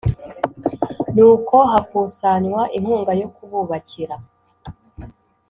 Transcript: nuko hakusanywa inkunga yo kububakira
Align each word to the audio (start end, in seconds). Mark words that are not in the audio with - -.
nuko 1.15 1.55
hakusanywa 1.71 2.61
inkunga 2.77 3.11
yo 3.21 3.27
kububakira 3.35 4.15